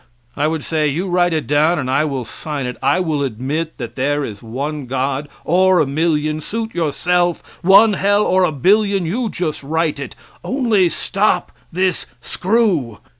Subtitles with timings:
[0.35, 3.77] I would say: "You write it down and I will sign it I will admit
[3.77, 9.05] that there is one God, or a million suit yourself; one hell or a billion;
[9.05, 12.97] you just write it only stop this screw.